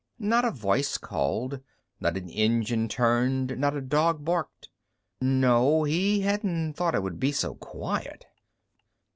Not 0.17 0.45
a 0.45 0.49
voice 0.49 0.97
called; 0.97 1.59
not 1.99 2.17
an 2.17 2.27
engine 2.27 2.87
turned; 2.87 3.55
not 3.59 3.75
a 3.75 3.81
dog 3.81 4.25
barked. 4.25 4.67
No, 5.21 5.83
he 5.83 6.21
hadn't 6.21 6.73
thought 6.73 6.95
it 6.95 7.03
would 7.03 7.19
be 7.19 7.31
so 7.31 7.53
quiet. 7.53 8.25